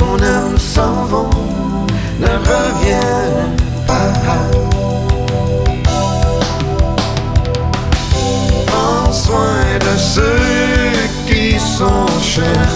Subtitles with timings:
[0.00, 1.30] qu'on aime s'en vont,
[2.18, 4.12] ne reviennent pas.
[8.66, 10.92] Prends soin de ceux
[11.26, 12.69] qui sont chers.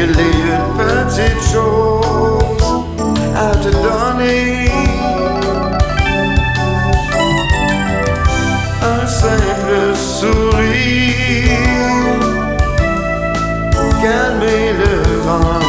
[0.00, 2.84] Merely une petite chose
[3.36, 4.70] à te donner.
[8.82, 11.52] Un simple sourire,
[14.00, 14.94] calmer le
[15.26, 15.60] vent.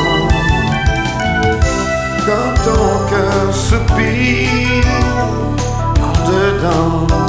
[2.26, 4.86] Quand ton cœur soupire
[6.00, 7.20] en dedans.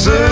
[0.00, 0.29] deserve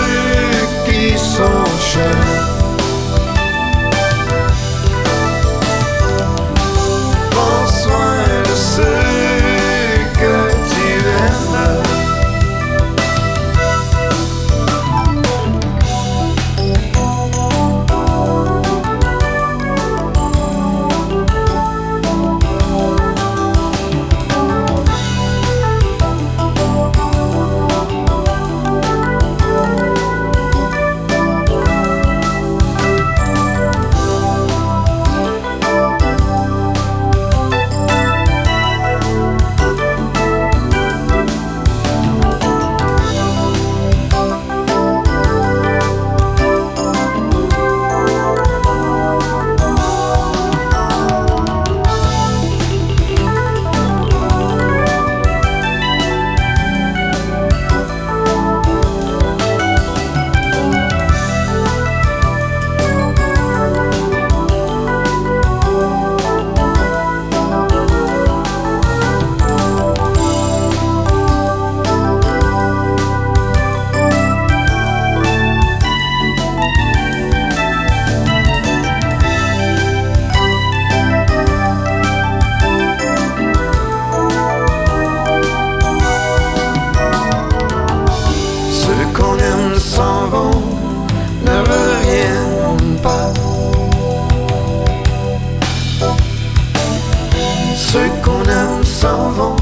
[97.91, 99.55] Ceux qu'on aime s'en vont,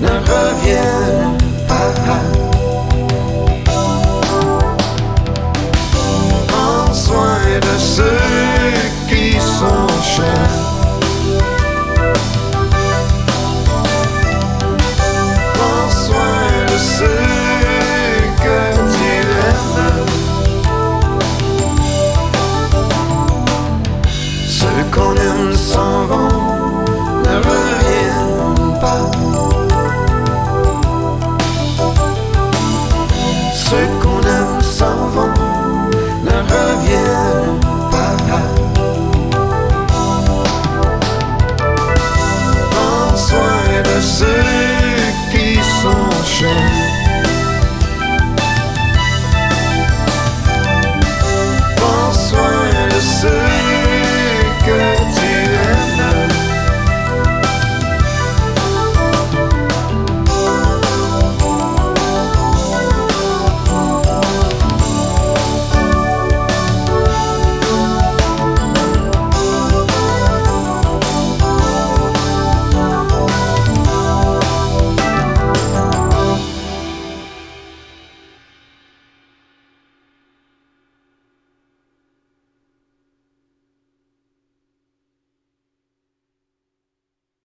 [0.00, 1.36] ne reviennent
[1.68, 2.53] pas.
[44.14, 44.53] City.